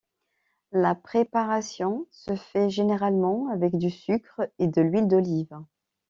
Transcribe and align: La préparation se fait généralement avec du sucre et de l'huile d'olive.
La 0.71 0.95
préparation 0.95 2.07
se 2.09 2.35
fait 2.35 2.71
généralement 2.71 3.49
avec 3.49 3.77
du 3.77 3.91
sucre 3.91 4.41
et 4.57 4.65
de 4.65 4.81
l'huile 4.81 5.07
d'olive. 5.07 5.55